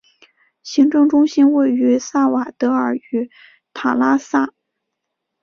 [0.63, 3.29] 行政中心位于萨瓦德尔与
[3.71, 4.51] 塔拉萨。